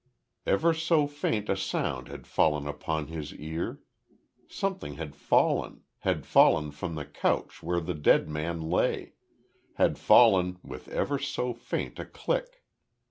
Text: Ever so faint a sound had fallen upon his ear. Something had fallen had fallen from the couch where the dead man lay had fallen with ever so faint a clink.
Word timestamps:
Ever 0.47 0.73
so 0.73 1.05
faint 1.05 1.47
a 1.47 1.55
sound 1.55 2.07
had 2.07 2.25
fallen 2.25 2.65
upon 2.65 3.05
his 3.05 3.35
ear. 3.35 3.81
Something 4.49 4.95
had 4.95 5.15
fallen 5.15 5.83
had 5.99 6.25
fallen 6.25 6.71
from 6.71 6.95
the 6.95 7.05
couch 7.05 7.61
where 7.61 7.79
the 7.79 7.93
dead 7.93 8.27
man 8.27 8.61
lay 8.61 9.13
had 9.75 9.99
fallen 9.99 10.57
with 10.63 10.87
ever 10.87 11.19
so 11.19 11.53
faint 11.53 11.99
a 11.99 12.05
clink. 12.07 12.63